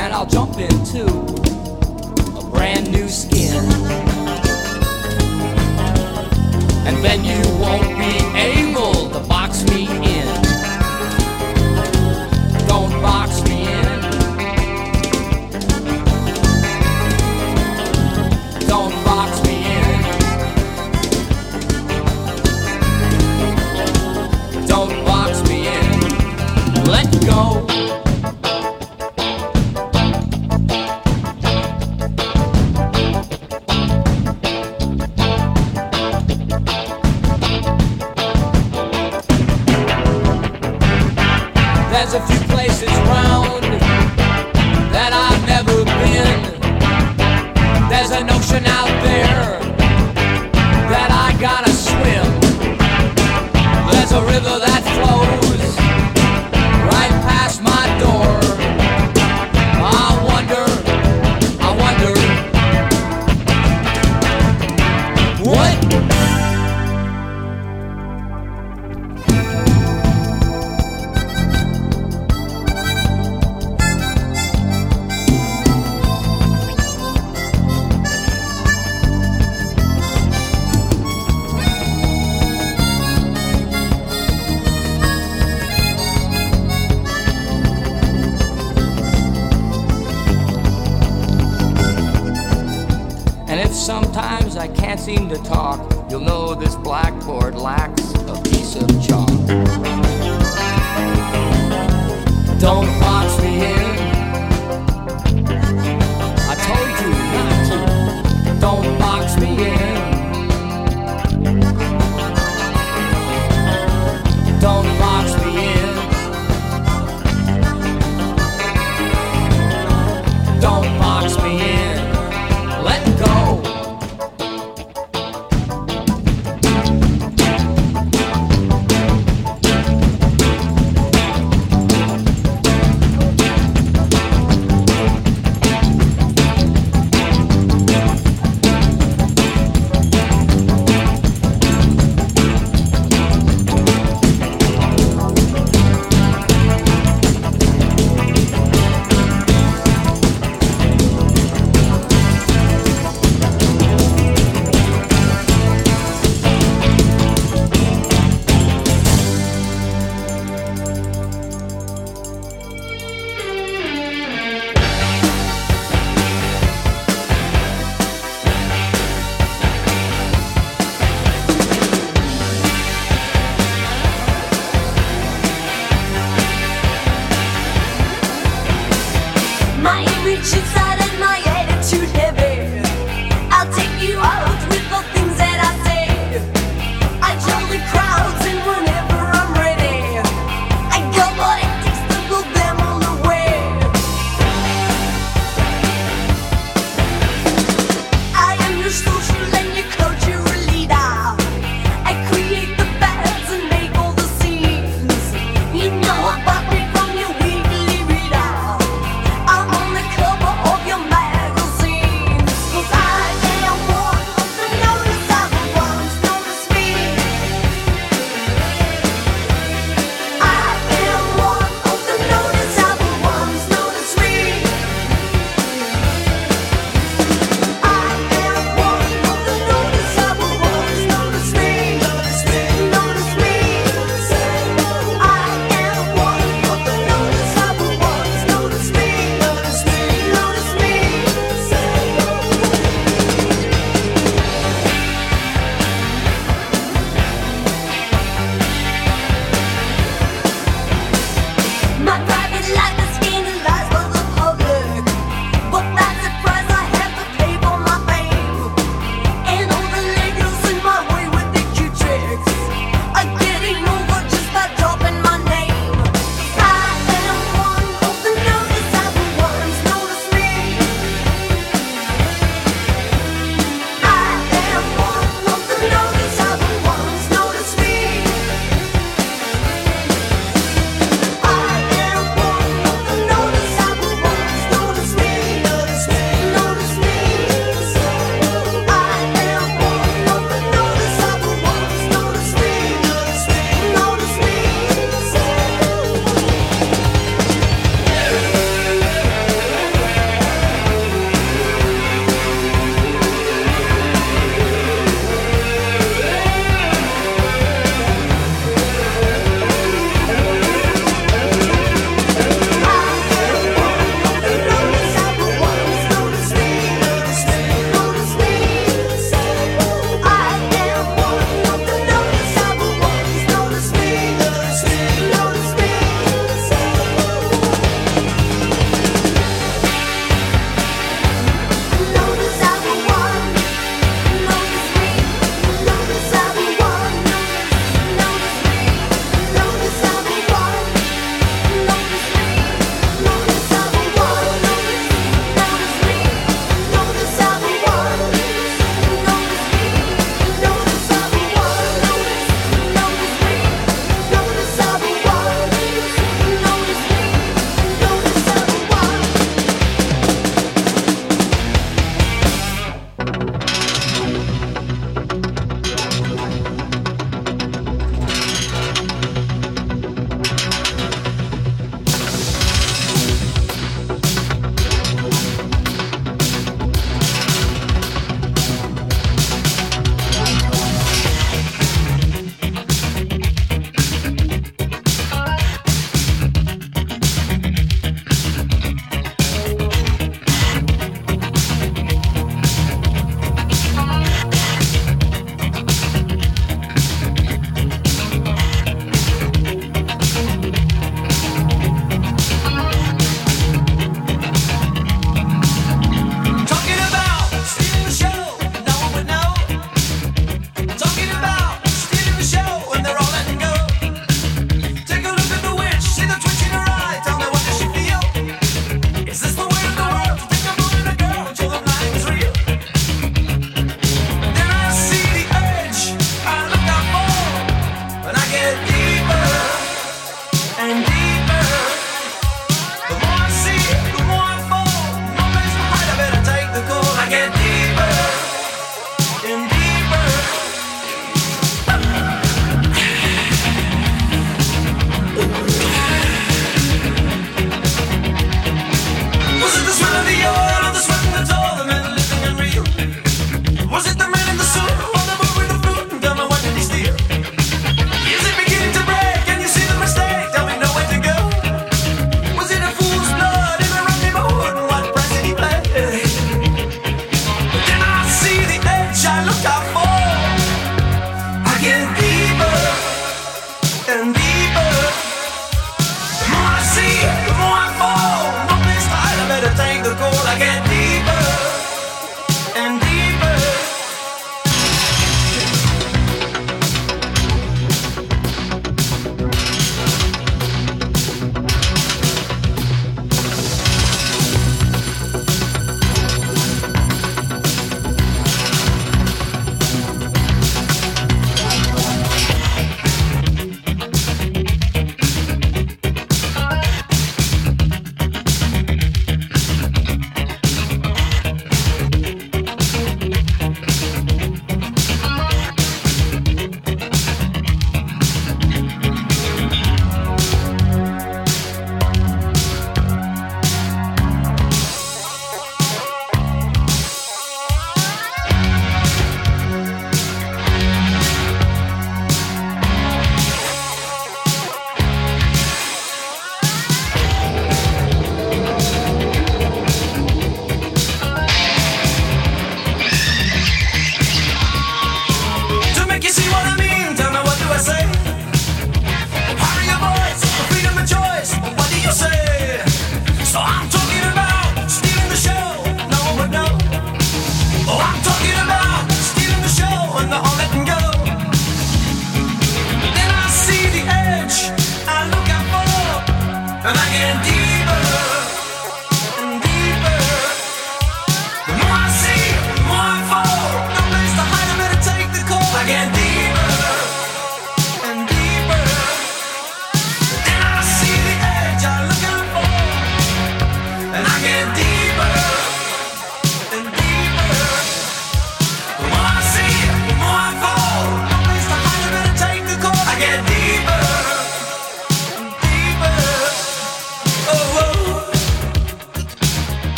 [0.00, 1.04] And I'll jump into
[2.40, 3.64] a brand new skin.
[6.86, 10.03] And then you won't be able to box me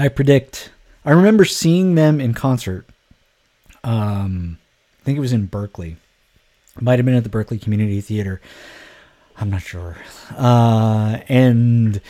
[0.00, 0.70] I predict.
[1.04, 2.86] I remember seeing them in concert.
[3.84, 4.56] Um,
[4.98, 5.98] I think it was in Berkeley.
[6.80, 8.40] Might have been at the Berkeley Community Theater.
[9.36, 9.98] I'm not sure.
[10.38, 12.00] Uh, and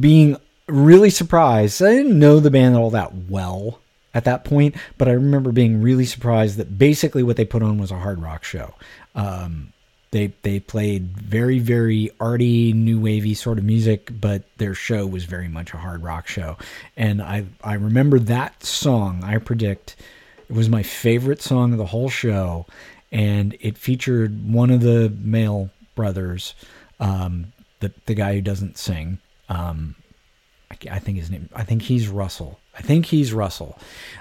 [0.00, 0.36] being
[0.66, 1.80] really surprised.
[1.80, 3.78] I didn't know the band all that well
[4.12, 7.78] at that point, but I remember being really surprised that basically what they put on
[7.78, 8.74] was a hard rock show.
[9.14, 9.72] Um,
[10.12, 15.24] they they played very very arty, new wavy sort of music, but their show was
[15.24, 16.56] very much a hard rock show.
[16.96, 19.22] And I I remember that song.
[19.22, 19.96] I predict
[20.48, 22.66] it was my favorite song of the whole show,
[23.12, 26.54] and it featured one of the Mael brothers,
[26.98, 29.18] um, the the guy who doesn't sing.
[29.48, 29.94] Um,
[30.72, 31.48] I, I think his name.
[31.54, 32.58] I think he's Russell.
[32.76, 33.78] I think he's Russell.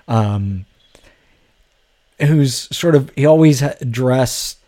[0.07, 0.65] Um,
[2.21, 4.58] who's sort of he always dressed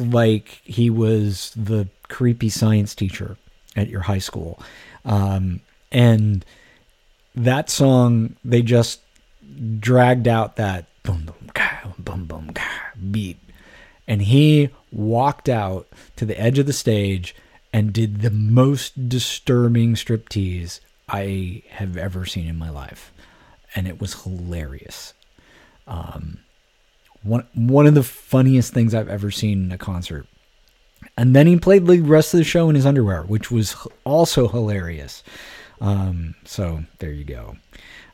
[0.00, 3.36] like he was the creepy science teacher
[3.76, 4.60] at your high school.
[5.04, 5.60] Um,
[5.92, 6.44] and
[7.34, 9.00] that song they just
[9.78, 12.54] dragged out that boom boom boom boom
[13.10, 13.38] beat.
[14.06, 17.34] And he walked out to the edge of the stage
[17.72, 23.12] and did the most disturbing striptease I have ever seen in my life.
[23.74, 25.14] And it was hilarious
[27.22, 30.26] one one of the funniest things I've ever seen in a concert.
[31.16, 34.48] And then he played the rest of the show in his underwear, which was also
[34.48, 35.22] hilarious.
[35.80, 37.56] Um, so there you go.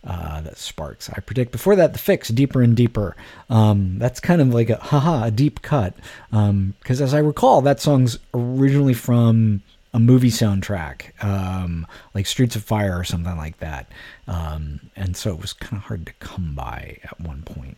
[0.05, 1.11] Uh, that's Sparks.
[1.11, 3.17] I predict before that the Fixx deeper and deeper.
[3.51, 5.95] Um, that's kind of like a haha a deep cut.
[6.31, 9.63] Because as I recall, that song's originally from
[9.93, 13.91] a movie soundtrack, um, like Streets of Fire or something like that.
[14.29, 17.77] Um, and so it was kind of hard to come by at one point.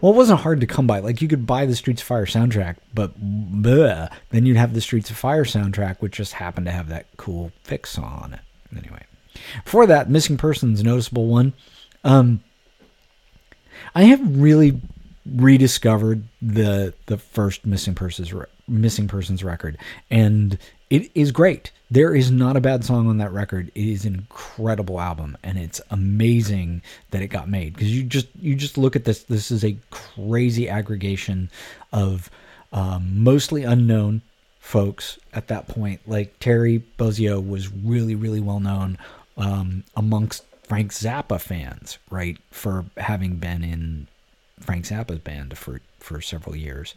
[0.00, 1.00] Well, it wasn't hard to come by.
[1.00, 4.80] Like you could buy the Streets of Fire soundtrack, but bleh, then you'd have the
[4.80, 8.40] Streets of Fire soundtrack, which just happened to have that cool fix on it.
[8.76, 9.02] Anyway,
[9.64, 11.54] for that, Missing Persons, noticeable one.
[12.04, 12.40] Um,
[13.94, 14.80] I have really
[15.26, 18.32] rediscovered the the first Missing Persons
[18.66, 19.78] Missing Persons record,
[20.10, 20.58] and
[20.90, 21.70] it is great.
[21.90, 23.70] There is not a bad song on that record.
[23.74, 28.28] It is an incredible album, and it's amazing that it got made because you just
[28.40, 29.22] you just look at this.
[29.24, 31.50] This is a crazy aggregation
[31.92, 32.30] of
[32.72, 34.22] um, mostly unknown
[34.60, 36.00] folks at that point.
[36.06, 38.98] Like Terry Bozzio was really really well known
[39.38, 44.08] um, amongst Frank Zappa fans, right, for having been in
[44.60, 46.94] Frank Zappa's band for for several years.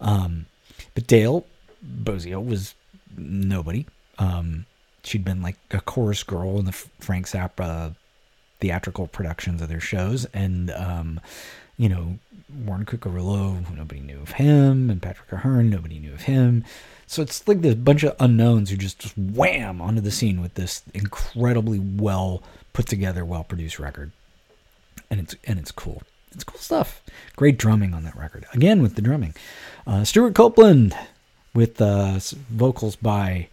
[0.00, 0.46] Um,
[0.94, 1.46] but Dale
[2.02, 2.74] Bozzio was
[3.16, 3.86] nobody.
[4.18, 4.66] Um,
[5.02, 7.94] she'd been like a chorus girl in the Frank Zappa
[8.60, 11.20] theatrical productions of their shows, and um,
[11.76, 12.18] you know
[12.64, 16.64] Warren Cucurullo, nobody knew of him, and Patrick O'Hearn, nobody knew of him.
[17.06, 20.54] So it's like this bunch of unknowns who just, just wham onto the scene with
[20.54, 22.42] this incredibly well
[22.72, 24.12] put together, well produced record
[25.10, 26.02] and it's and it's cool.
[26.32, 27.02] It's cool stuff.
[27.36, 28.44] Great drumming on that record.
[28.52, 29.34] Again with the drumming,
[29.86, 30.96] uh, Stewart Copeland
[31.54, 32.18] with uh,
[32.50, 33.48] vocals by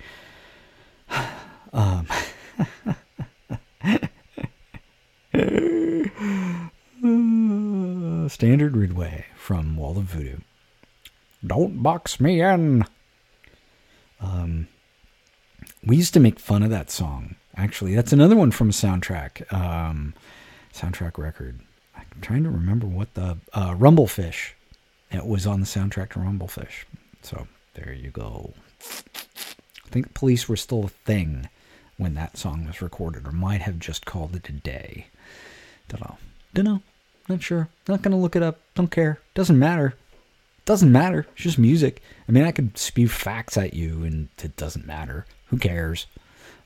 [1.73, 2.07] um,
[8.27, 10.37] Stan Ridgway from Wall of Voodoo.
[11.45, 12.85] Don't box me in.
[14.19, 14.67] Um,
[15.85, 17.35] we used to make fun of that song.
[17.55, 19.51] Actually, that's another one from a soundtrack.
[19.51, 20.13] Um,
[20.73, 21.59] soundtrack record.
[21.95, 24.51] I'm trying to remember what the uh, Rumblefish.
[25.11, 26.85] It was on the soundtrack to Rumblefish.
[27.21, 28.53] So there you go.
[28.81, 31.49] I think police were still a thing
[31.97, 35.07] when that song was recorded, or might have just called it a day.
[35.89, 36.17] Don't know.
[36.53, 36.81] Don't know.
[37.29, 37.69] Not sure.
[37.87, 38.59] Not gonna look it up.
[38.75, 39.19] Don't care.
[39.33, 39.95] Doesn't matter.
[40.65, 41.27] Doesn't matter.
[41.33, 42.01] It's just music.
[42.27, 45.25] I mean, I could spew facts at you, and it doesn't matter.
[45.47, 46.07] Who cares?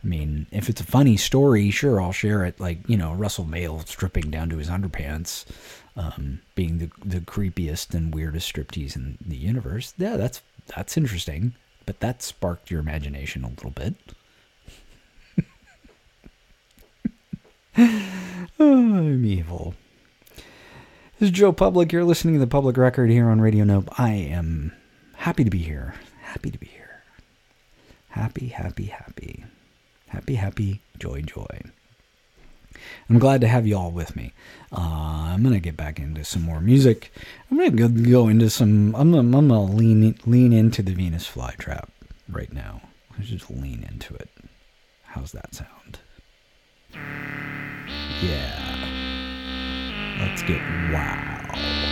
[0.03, 2.59] I mean, if it's a funny story, sure, I'll share it.
[2.59, 5.45] Like, you know, Russell Mael stripping down to his underpants,
[5.95, 9.93] um, being the the creepiest and weirdest striptease in the universe.
[9.97, 11.53] Yeah, that's that's interesting.
[11.85, 13.95] But that sparked your imagination a little bit.
[18.57, 19.73] Oh, I'm evil.
[21.19, 21.91] This is Joe Public.
[21.91, 23.89] You're listening to the Public Record here on Radio Nope.
[23.99, 24.71] I am
[25.15, 25.95] happy to be here.
[26.21, 27.03] Happy to be here.
[28.09, 29.43] Happy, happy, happy.
[30.07, 31.59] Happy, happy, joy, joy.
[33.09, 34.33] I'm glad to have you all with me.
[34.71, 37.11] Uh, I'm gonna get back into some more music.
[37.49, 38.95] I'm gonna go, go into some.
[38.95, 41.89] I'm gonna, I'm gonna lean lean into the Venus flytrap
[42.29, 42.81] right now.
[43.17, 44.29] Let's just lean into it.
[45.03, 45.99] How's that sound?
[48.21, 48.75] Yeah.
[50.19, 50.61] Let's get
[50.91, 51.84] wow.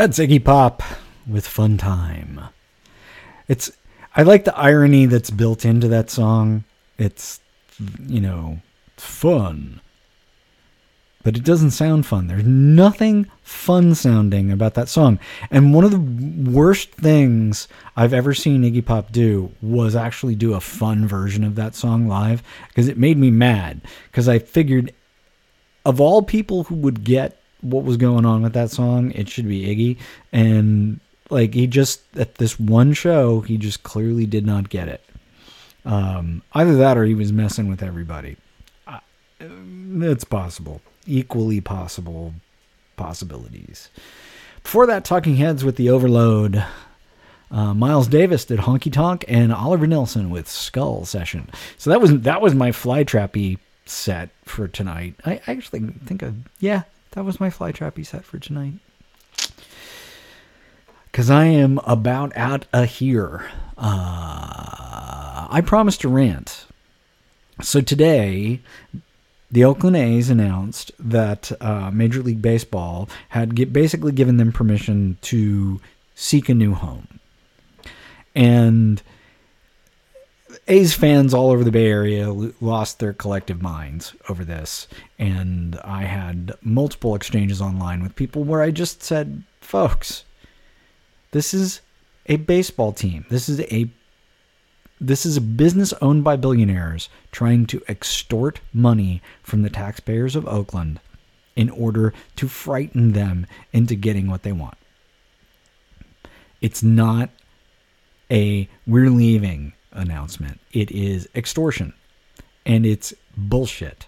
[0.00, 0.82] That's Iggy Pop
[1.26, 2.40] with Fun Time.
[3.48, 3.70] It's
[4.16, 6.64] I like the irony that's built into that song.
[6.96, 7.38] It's
[8.08, 8.60] you know,
[8.96, 9.82] fun.
[11.22, 12.28] But it doesn't sound fun.
[12.28, 15.18] There's nothing fun sounding about that song.
[15.50, 20.54] And one of the worst things I've ever seen Iggy Pop do was actually do
[20.54, 24.94] a fun version of that song live because it made me mad because I figured
[25.84, 29.48] of all people who would get what was going on with that song, it should
[29.48, 29.98] be Iggy.
[30.32, 31.00] And
[31.30, 35.04] like he just at this one show, he just clearly did not get it.
[35.84, 38.36] Um, either that or he was messing with everybody.
[38.86, 38.98] Uh,
[39.40, 42.34] it's possible, equally possible
[42.96, 43.88] possibilities.
[44.62, 46.64] Before that, Talking Heads with the Overload.
[47.50, 51.48] Uh, Miles Davis did Honky Tonk and Oliver Nelson with Skull Session.
[51.78, 55.14] So that was that was my flytrappy set for tonight.
[55.24, 56.82] I actually think of yeah,
[57.12, 58.74] that was my flytrappy set for tonight.
[61.12, 63.50] Cause I am about out of here.
[63.76, 66.66] Uh, I promised to rant.
[67.60, 68.60] So today,
[69.50, 75.18] the Oakland A's announced that uh, Major League Baseball had gi- basically given them permission
[75.22, 75.80] to
[76.14, 77.08] seek a new home.
[78.34, 79.02] And
[80.70, 84.86] A's fans all over the Bay Area lost their collective minds over this.
[85.18, 90.22] And I had multiple exchanges online with people where I just said, folks,
[91.32, 91.80] this is
[92.26, 93.26] a baseball team.
[93.30, 93.90] This is a
[95.00, 100.46] this is a business owned by billionaires trying to extort money from the taxpayers of
[100.46, 101.00] Oakland
[101.56, 104.76] in order to frighten them into getting what they want.
[106.60, 107.30] It's not
[108.30, 110.60] a we're leaving announcement.
[110.72, 111.92] It is extortion.
[112.66, 114.06] And it's bullshit.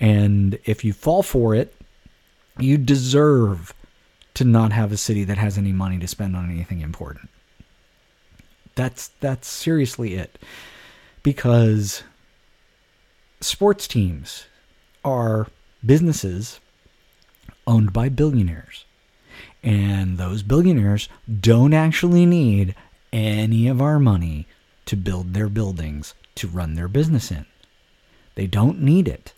[0.00, 1.74] And if you fall for it,
[2.58, 3.74] you deserve
[4.34, 7.30] to not have a city that has any money to spend on anything important.
[8.74, 10.38] That's that's seriously it.
[11.22, 12.02] Because
[13.40, 14.46] sports teams
[15.04, 15.46] are
[15.84, 16.60] businesses
[17.66, 18.84] owned by billionaires.
[19.62, 21.08] And those billionaires
[21.40, 22.74] don't actually need
[23.12, 24.46] any of our money
[24.86, 27.46] to build their buildings to run their business in.
[28.34, 29.32] They don't need it.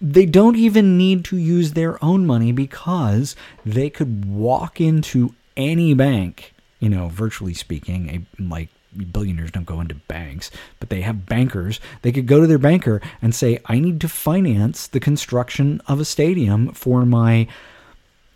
[0.00, 3.34] They don't even need to use their own money because
[3.64, 8.68] they could walk into any bank, you know, virtually speaking, a, like
[9.12, 10.50] billionaires don't go into banks,
[10.80, 11.80] but they have bankers.
[12.02, 16.00] They could go to their banker and say, I need to finance the construction of
[16.00, 17.46] a stadium for my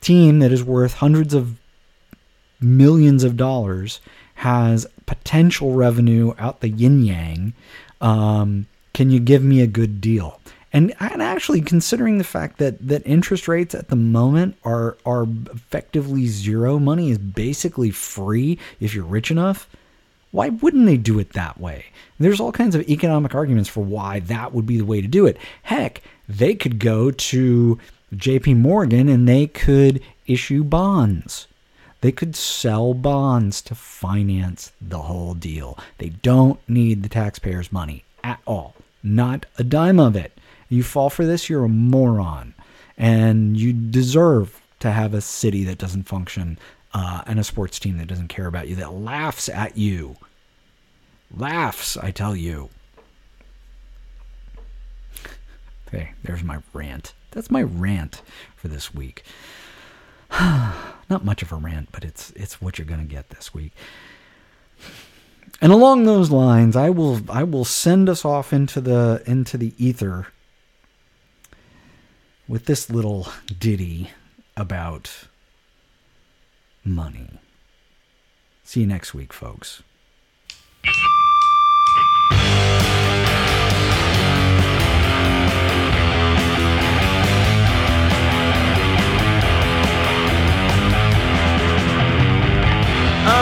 [0.00, 1.58] team that is worth hundreds of
[2.60, 4.00] millions of dollars,
[4.40, 7.52] has potential revenue out the yin yang.
[8.00, 10.40] Um, can you give me a good deal?
[10.72, 15.26] And, and actually, considering the fact that, that interest rates at the moment are are
[15.52, 19.68] effectively zero, money is basically free if you're rich enough.
[20.30, 21.86] Why wouldn't they do it that way?
[22.18, 25.26] There's all kinds of economic arguments for why that would be the way to do
[25.26, 25.36] it.
[25.64, 27.78] Heck, they could go to
[28.14, 31.46] JP Morgan and they could issue bonds.
[32.00, 35.78] They could sell bonds to finance the whole deal.
[35.98, 38.74] They don't need the taxpayers' money at all.
[39.02, 40.38] Not a dime of it.
[40.68, 42.54] You fall for this, you're a moron.
[42.96, 46.58] And you deserve to have a city that doesn't function
[46.92, 50.16] uh, and a sports team that doesn't care about you, that laughs at you.
[51.34, 52.70] Laughs, I tell you.
[55.86, 57.14] Okay, there's my rant.
[57.32, 58.22] That's my rant
[58.56, 59.24] for this week.
[61.10, 63.72] Not much of a rant, but it's it's what you're going to get this week.
[65.60, 69.74] And along those lines, I will I will send us off into the into the
[69.76, 70.28] ether
[72.48, 73.28] with this little
[73.58, 74.10] ditty
[74.56, 75.28] about
[76.84, 77.38] money.
[78.64, 79.82] See you next week, folks.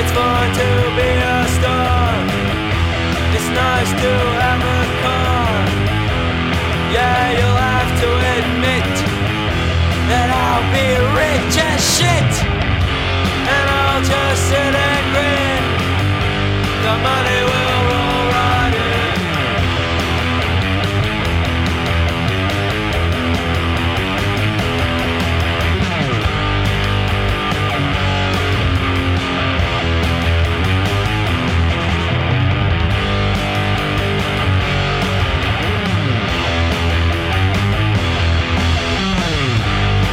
[0.00, 2.14] It's fun to be a star.
[3.34, 4.12] It's nice to
[4.42, 5.50] have a car.
[6.94, 8.08] Yeah, you'll have to
[8.38, 8.94] admit
[10.10, 10.88] that I'll be
[11.18, 12.32] rich as shit.
[13.54, 15.64] And I'll just sit and grin.
[16.84, 17.67] The money will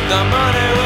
[0.07, 0.84] The money